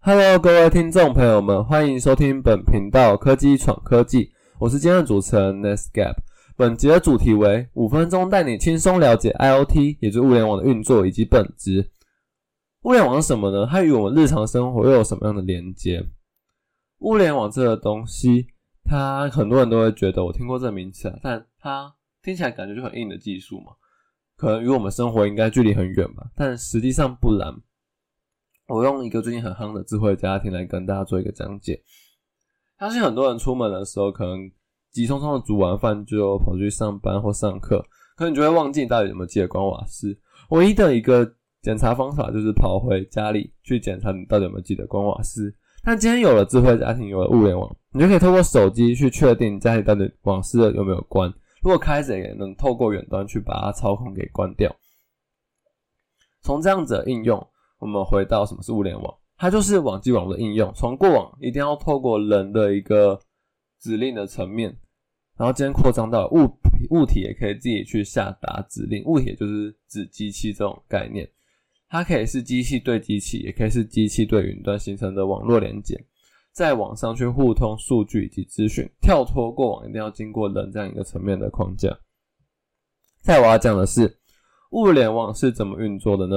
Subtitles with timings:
[0.00, 6.14] Hello，各位听众朋友们，欢迎收听本频道科技闯科技，我是今天的主持人 Nestgap。
[6.56, 11.90] 本节的主题为五分钟带你轻松了解 IoT，也就是物联网的运作以及本质。
[12.82, 13.66] 物联网是什么呢？
[13.68, 16.02] 它与我们日常生活又有什么样的连接？
[17.00, 18.46] 物联网这个东西，
[18.84, 21.92] 它很多人都会觉得我听过这个名词啊，但它
[22.22, 23.72] 听起来感觉就很硬的技术嘛，
[24.36, 27.52] 可能与我们生活应该距离很远吧，但实际上不然。
[28.68, 31.82] 我用一个最近很夯的智慧家庭来跟大家做一个讲解。
[32.78, 34.38] 相信很多人出门的时候，可能
[34.90, 37.82] 急匆匆的煮完饭就跑去上班或上课，
[38.14, 40.14] 可能就会忘记你到底有没有记得关瓦斯。
[40.50, 41.26] 唯一的一个
[41.62, 45.50] 检查方法就是跑回家里去检查你到底有没有记得关瓦斯。
[45.82, 51.32] 但今天有了智慧家庭，有了物联网，你就可以透过手机去确定家里到底瓦斯有没有关。
[51.62, 54.70] 如果开着，也能透过远端去把它操控给关掉。
[56.42, 57.48] 从这样子的应用。
[57.78, 59.14] 我们回到什么是物联网？
[59.36, 60.72] 它就是网际网络的应用。
[60.74, 63.18] 从过往一定要透过人的一个
[63.80, 64.76] 指令的层面，
[65.36, 66.48] 然后今天扩张到物
[66.90, 69.04] 物体也可以自己去下达指令。
[69.04, 71.28] 物体就是指机器这种概念，
[71.88, 75.96] 它可以是机器对机器，也可以是机器对云端形成的网络连接，
[76.52, 78.90] 在网上去互通数据以及资讯。
[79.00, 81.96] 跳脱过往一定要经过人这样一个层面的框架。
[83.22, 84.18] 再我要讲的是，
[84.70, 86.36] 物联网是怎么运作的呢？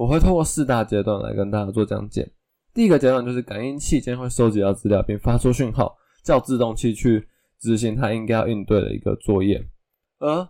[0.00, 2.26] 我会透过四大阶段来跟大家做讲解。
[2.72, 9.62] 第一个阶段就是感应器间会收集到资料并发出讯号，叫自动器去执行它应该要应对的一个作业。
[10.18, 10.42] 而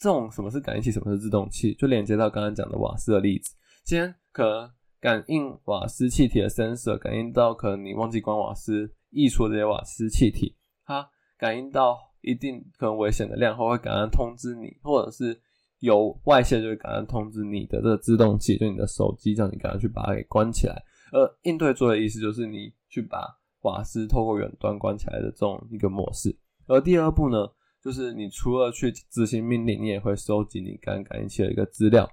[0.00, 3.54] 这种什么是感应器，什么是自动器，就连接到刚刚讲的瓦斯的例子。
[3.84, 4.68] 今天可能
[5.00, 15.40] 感应瓦斯气体的 sensor 感应到可能你忘记关瓦斯溢出这些瓦斯气体，它感应到一定可能危险的量后会赶快通知你，或者是。
[15.82, 20.80] 有外线就会赶快通知你的这个自动器，就你的手机，叫你赶快去把它给关起来。
[21.10, 23.18] 而应对作业意思就是你去把
[23.62, 26.38] 瓦斯透过远端关起来的这种一个模式。
[26.68, 27.48] 而第二步呢，
[27.82, 32.08] 就是你除了去执行命令，你也会收集你刚感应器的一个资料，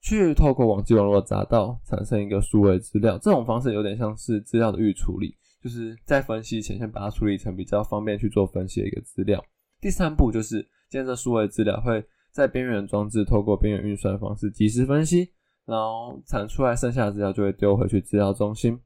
[0.00, 3.18] 去透过网际网络匝道产生一个数位资料。
[3.18, 9.44] 这种方式有点像是资料的预处理，就是在分析前先把它处理成比较方便去做分析的一个资料。
[9.78, 12.02] 第三步就是建设数位资料会。
[12.32, 15.30] 在边缘装置透过边缘运算方式及时分析，
[15.66, 18.80] 然后产出来剩下的资料就会丢回去资料中心。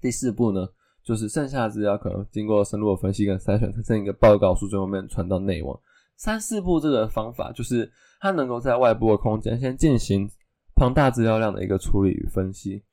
[0.00, 0.68] 第四步呢，
[1.02, 5.78] 就是剩下的资料可能经过深入的分析跟筛选，产生一个报告书，最后面传到内网。
[6.16, 7.90] 三四步这个方法就是
[8.20, 10.30] 它能够在外部的空间先进行
[10.74, 12.84] 庞大资料量的一个处理与分析，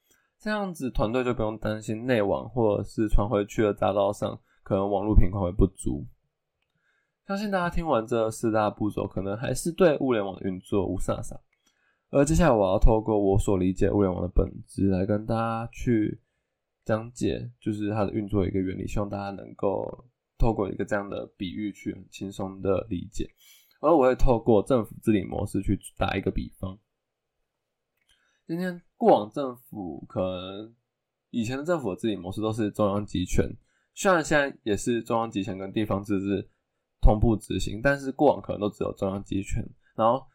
[0.41, 6.05] 这样子团队就不用担心内网或者是传回去的匝道上可能网络频宽会不足。
[7.25, 11.39] 相信大家听完这四大步骤，可能还是对物联网的运作无啥啥。
[12.09, 16.19] 而接下来我要透过我所理解物联网的本质，来跟大家去
[16.83, 18.85] 讲解，就是它的运作一个原理。
[18.85, 20.05] 希望大家能够
[20.37, 23.29] 透过一个这样的比喻，去很轻松的理解。
[23.79, 26.77] 而我会透过政府治理模式去打一个比方。
[28.45, 30.75] 今天过往政府可能
[31.29, 33.49] 以前的政府治理模式都是中央集权，
[33.93, 36.49] 虽然现在也是中央集权跟地方自治。
[37.03, 39.61] 同步执行，但是过往可能都只有中央集权，
[39.95, 40.25] 然后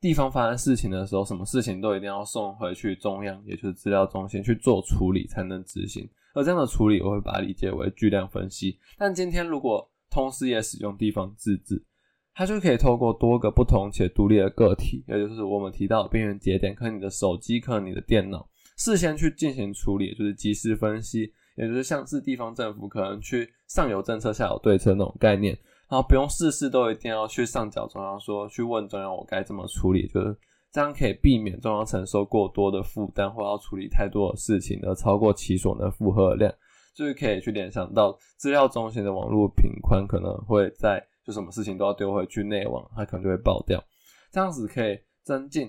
[0.00, 6.08] 地方发生事情的时候，什么事情都一定要送回去中央，也就是资料中心去做处理才能执行。
[6.32, 8.78] 而这样的处理，我会把它理解为巨量分析。
[8.96, 11.84] 但今天如果同时也使用地方自治，
[12.32, 25.58] 它就可以透过多个不同且独立的个体，也就是我们提到的边缘节点，可能你的手机，可能你的电脑，事先去进行处理，就是即时分析，也就是像是地方政府可能去上有政策下有对策那种概念。
[25.90, 30.36] 然后不用事事都一定要去上缴中央，说去问中央我该怎么处理，就是
[30.70, 36.54] 这样可以避免中央承受过多的负担，或要处理太多的事情而超过其所能负荷的量，
[36.94, 43.82] 就是可以去联想到资料中心的网络频宽可能会在就什么事情都要丢回去内网，它可能就会爆掉，
[44.30, 45.68] 这样子可以增进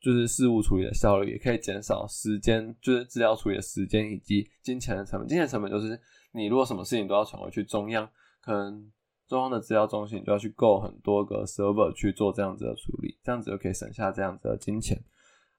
[0.00, 5.28] 就是事务处理的效率，也可以减少时间，就是资料处理的时间以及金钱的成本。
[5.28, 6.00] 金钱成本就是
[6.32, 8.08] 你如果什么事情都要传回去中央，
[8.40, 8.90] 可能。
[9.28, 14.98] 中央的资料中心就要去购很多个 server 去做这样子的处理，这样子就可以省下这样子的金钱。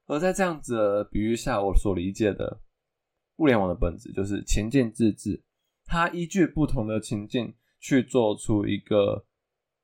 [0.08, 2.60] 而在这样子的比喻下，我所理解的
[3.36, 5.44] 物联网的本质就是情境自治，
[5.86, 9.28] 它依据不同的情境去做出一个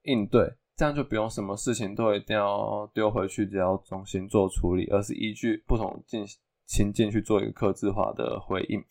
[0.01, 6.25] 应对，这样就不用什么事情都一定要丢回去资料中心做处理，而是依据不同进
[6.65, 8.83] 情境去做一个克制化的回应。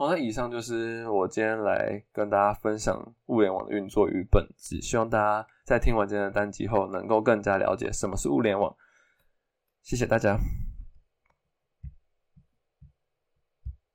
[0.00, 2.96] 好，那以上就是我今天来跟大家分享
[3.26, 4.80] 物联网的运作与本质。
[4.80, 8.72] 希望大家在听完今天的单集后，能够更加了解什么是物联网。
[9.82, 10.38] 谢谢大家。